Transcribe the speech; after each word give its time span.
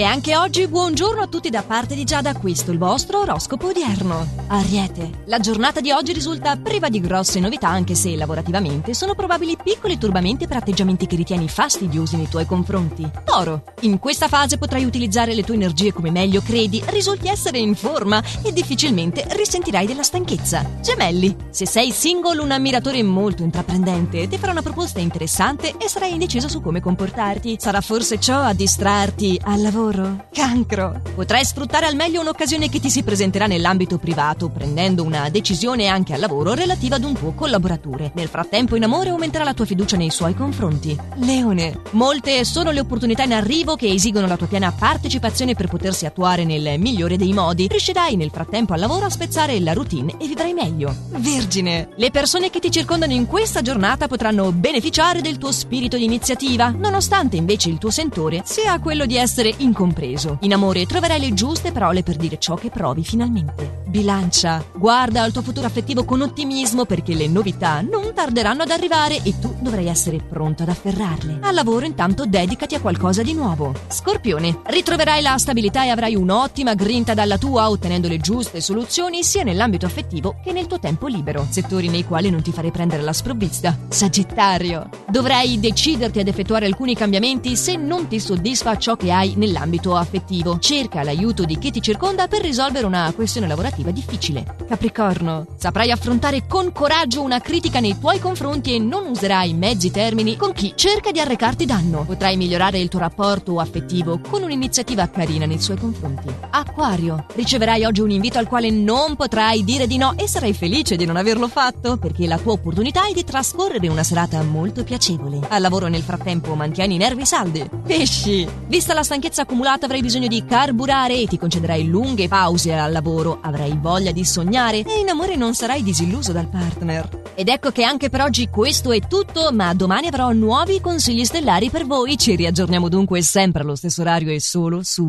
E 0.00 0.02
anche 0.02 0.34
oggi 0.34 0.66
buongiorno 0.66 1.20
a 1.20 1.26
tutti 1.26 1.50
da 1.50 1.62
parte 1.62 1.94
di 1.94 2.04
Giada, 2.04 2.34
questo 2.34 2.70
il 2.70 2.78
vostro 2.78 3.20
oroscopo 3.20 3.66
odierno. 3.66 4.26
Ariete, 4.46 5.24
la 5.26 5.38
giornata 5.40 5.80
di 5.80 5.90
oggi 5.90 6.14
risulta 6.14 6.56
priva 6.56 6.88
di 6.88 7.00
grosse 7.00 7.38
novità 7.38 7.68
anche 7.68 7.94
se 7.94 8.16
lavorativamente 8.16 8.94
sono 8.94 9.14
probabili 9.14 9.58
piccoli 9.62 9.98
turbamenti 9.98 10.46
per 10.46 10.56
atteggiamenti 10.56 11.06
che 11.06 11.16
ritieni 11.16 11.50
fastidiosi 11.50 12.16
nei 12.16 12.30
tuoi 12.30 12.46
confronti. 12.46 13.06
Toro, 13.26 13.64
in 13.80 13.98
questa 13.98 14.26
fase 14.26 14.56
potrai 14.56 14.86
utilizzare 14.86 15.34
le 15.34 15.44
tue 15.44 15.56
energie 15.56 15.92
come 15.92 16.10
meglio 16.10 16.40
credi, 16.40 16.82
risulti 16.86 17.28
essere 17.28 17.58
in 17.58 17.74
forma 17.74 18.22
e 18.42 18.54
difficilmente 18.54 19.26
risentirai 19.28 19.84
della 19.84 20.02
stanchezza. 20.02 20.64
Gemelli, 20.80 21.36
se 21.50 21.66
sei 21.66 21.90
single 21.90 22.40
un 22.40 22.52
ammiratore 22.52 23.02
molto 23.02 23.42
intraprendente 23.42 24.28
ti 24.28 24.38
farà 24.38 24.52
una 24.52 24.62
proposta 24.62 24.98
interessante 24.98 25.74
e 25.76 25.90
sarai 25.90 26.12
indeciso 26.12 26.48
su 26.48 26.62
come 26.62 26.80
comportarti. 26.80 27.58
Sarà 27.60 27.82
forse 27.82 28.18
ciò 28.18 28.40
a 28.40 28.54
distrarti 28.54 29.38
al 29.44 29.60
lavoro? 29.60 29.89
Lavoro? 29.90 30.26
Cancro! 30.32 31.00
Potrai 31.14 31.44
sfruttare 31.44 31.86
al 31.86 31.94
meglio 31.94 32.20
un'occasione 32.20 32.68
che 32.68 32.80
ti 32.80 32.90
si 32.90 33.02
presenterà 33.02 33.46
nell'ambito 33.46 33.98
privato, 33.98 34.48
prendendo 34.48 35.02
una 35.02 35.28
decisione 35.28 35.88
anche 35.88 36.14
al 36.14 36.20
lavoro 36.20 36.54
relativa 36.54 36.96
ad 36.96 37.04
un 37.04 37.14
tuo 37.14 37.32
collaboratore. 37.32 38.12
Nel 38.14 38.28
frattempo, 38.28 38.76
in 38.76 38.84
amore 38.84 39.10
aumenterà 39.10 39.44
la 39.44 39.54
tua 39.54 39.64
fiducia 39.64 39.96
nei 39.96 40.10
suoi 40.10 40.34
confronti. 40.34 40.96
Leone! 41.16 41.80
Molte 41.92 42.44
sono 42.44 42.70
le 42.70 42.80
opportunità 42.80 43.24
in 43.24 43.32
arrivo 43.32 43.74
che 43.76 43.88
esigono 43.88 44.26
la 44.26 44.36
tua 44.36 44.46
piena 44.46 44.72
partecipazione 44.72 45.54
per 45.54 45.68
potersi 45.68 46.06
attuare 46.06 46.44
nel 46.44 46.78
migliore 46.78 47.16
dei 47.16 47.32
modi. 47.32 47.66
Riuscirai 47.68 48.16
nel 48.16 48.30
frattempo 48.30 48.72
al 48.72 48.80
lavoro 48.80 49.06
a 49.06 49.10
spezzare 49.10 49.58
la 49.60 49.72
routine 49.72 50.14
e 50.18 50.26
vivrai 50.26 50.52
meglio. 50.52 50.94
Vergine! 51.10 51.88
Le 51.96 52.10
persone 52.10 52.50
che 52.50 52.60
ti 52.60 52.70
circondano 52.70 53.12
in 53.12 53.26
questa 53.26 53.62
giornata 53.62 54.06
potranno 54.06 54.52
beneficiare 54.52 55.20
del 55.20 55.38
tuo 55.38 55.52
spirito 55.52 55.96
di 55.96 56.04
iniziativa, 56.04 56.70
nonostante 56.70 57.36
invece 57.36 57.68
il 57.68 57.78
tuo 57.78 57.90
sentore 57.90 58.42
sia 58.44 58.78
quello 58.78 59.06
di 59.06 59.16
essere 59.16 59.52
in 59.58 59.72
incompreso. 59.80 60.36
In 60.42 60.52
amore 60.52 60.84
troverai 60.84 61.18
le 61.18 61.32
giuste 61.32 61.72
parole 61.72 62.02
per 62.02 62.16
dire 62.16 62.38
ciò 62.38 62.54
che 62.54 62.68
provi 62.68 63.02
finalmente. 63.02 63.78
Bilancia, 63.86 64.62
guarda 64.74 65.22
al 65.22 65.32
tuo 65.32 65.42
futuro 65.42 65.66
affettivo 65.66 66.04
con 66.04 66.20
ottimismo 66.20 66.84
perché 66.84 67.14
le 67.14 67.26
novità 67.26 67.80
non 67.80 68.12
tarderanno 68.14 68.62
ad 68.62 68.70
arrivare 68.70 69.20
e 69.22 69.38
tu 69.38 69.56
dovrai 69.60 69.86
essere 69.86 70.18
pronto 70.18 70.62
ad 70.62 70.68
afferrarle. 70.68 71.38
Al 71.40 71.54
lavoro 71.54 71.86
intanto 71.86 72.26
dedicati 72.26 72.74
a 72.74 72.80
qualcosa 72.80 73.22
di 73.22 73.32
nuovo. 73.32 73.74
Scorpione, 73.88 74.60
ritroverai 74.64 75.22
la 75.22 75.38
stabilità 75.38 75.84
e 75.84 75.88
avrai 75.88 76.14
un'ottima 76.14 76.74
grinta 76.74 77.14
dalla 77.14 77.38
tua 77.38 77.70
ottenendo 77.70 78.06
le 78.06 78.18
giuste 78.18 78.60
soluzioni 78.60 79.24
sia 79.24 79.42
nell'ambito 79.42 79.86
affettivo 79.86 80.36
che 80.44 80.52
nel 80.52 80.66
tuo 80.66 80.78
tempo 80.78 81.06
libero, 81.06 81.46
settori 81.48 81.88
nei 81.88 82.04
quali 82.04 82.30
non 82.30 82.42
ti 82.42 82.52
farei 82.52 82.70
prendere 82.70 83.02
la 83.02 83.12
sprovvista. 83.12 83.76
Sagittario, 83.88 84.88
dovrai 85.08 85.58
deciderti 85.58 86.20
ad 86.20 86.28
effettuare 86.28 86.66
alcuni 86.66 86.94
cambiamenti 86.94 87.56
se 87.56 87.76
non 87.76 88.06
ti 88.06 88.20
soddisfa 88.20 88.76
ciò 88.76 88.96
che 88.96 89.10
hai 89.10 89.34
nell'ambito 89.36 89.69
ambito 89.70 89.94
affettivo. 89.94 90.58
Cerca 90.58 91.04
l'aiuto 91.04 91.44
di 91.44 91.56
chi 91.56 91.70
ti 91.70 91.80
circonda 91.80 92.26
per 92.26 92.42
risolvere 92.42 92.86
una 92.86 93.12
questione 93.14 93.46
lavorativa 93.46 93.92
difficile. 93.92 94.44
Capricorno, 94.66 95.46
saprai 95.56 95.92
affrontare 95.92 96.46
con 96.48 96.72
coraggio 96.72 97.22
una 97.22 97.38
critica 97.40 97.78
nei 97.78 97.96
tuoi 97.98 98.18
confronti 98.18 98.74
e 98.74 98.80
non 98.80 99.06
userai 99.06 99.54
mezzi 99.54 99.92
termini 99.92 100.36
con 100.36 100.52
chi 100.52 100.72
cerca 100.74 101.12
di 101.12 101.20
arrecarti 101.20 101.66
danno. 101.66 102.04
Potrai 102.04 102.36
migliorare 102.36 102.80
il 102.80 102.88
tuo 102.88 102.98
rapporto 102.98 103.60
affettivo 103.60 104.18
con 104.28 104.42
un'iniziativa 104.42 105.08
carina 105.08 105.46
nei 105.46 105.60
suoi 105.60 105.78
confronti. 105.78 106.28
Acquario, 106.50 107.26
riceverai 107.34 107.84
oggi 107.84 108.00
un 108.00 108.10
invito 108.10 108.38
al 108.38 108.48
quale 108.48 108.70
non 108.70 109.14
potrai 109.14 109.62
dire 109.62 109.86
di 109.86 109.98
no 109.98 110.14
e 110.16 110.26
sarai 110.26 110.52
felice 110.52 110.96
di 110.96 111.04
non 111.04 111.16
averlo 111.16 111.46
fatto 111.46 111.96
perché 111.96 112.26
la 112.26 112.38
tua 112.38 112.52
opportunità 112.52 113.06
è 113.06 113.12
di 113.12 113.22
trascorrere 113.22 113.86
una 113.86 114.02
serata 114.02 114.42
molto 114.42 114.82
piacevole. 114.82 115.38
Al 115.48 115.62
lavoro 115.62 115.86
nel 115.86 116.02
frattempo 116.02 116.56
mantieni 116.56 116.96
i 116.96 116.98
nervi 116.98 117.24
saldi. 117.24 117.68
Pesci, 117.86 118.46
vista 118.66 118.94
la 118.94 119.04
stanchezza 119.04 119.42
accumulata 119.42 119.58
accumulata 119.60 119.84
avrai 119.84 120.00
bisogno 120.00 120.26
di 120.26 120.42
carburare 120.46 121.20
e 121.20 121.26
ti 121.26 121.36
concederai 121.36 121.86
lunghe 121.86 122.28
pause 122.28 122.72
al 122.72 122.92
lavoro, 122.92 123.40
avrai 123.42 123.76
voglia 123.78 124.10
di 124.10 124.24
sognare 124.24 124.78
e 124.78 125.00
in 125.00 125.10
amore 125.10 125.36
non 125.36 125.54
sarai 125.54 125.82
disilluso 125.82 126.32
dal 126.32 126.48
partner. 126.48 127.08
Ed 127.34 127.48
ecco 127.48 127.70
che 127.70 127.84
anche 127.84 128.08
per 128.08 128.22
oggi 128.22 128.48
questo 128.48 128.90
è 128.90 129.00
tutto, 129.06 129.50
ma 129.52 129.74
domani 129.74 130.06
avrò 130.06 130.32
nuovi 130.32 130.80
consigli 130.80 131.24
stellari 131.24 131.68
per 131.68 131.86
voi. 131.86 132.16
Ci 132.16 132.36
riaggiorniamo 132.36 132.88
dunque 132.88 133.20
sempre 133.20 133.62
allo 133.62 133.74
stesso 133.74 134.00
orario 134.00 134.32
e 134.32 134.40
solo 134.40 134.80
su 134.82 135.04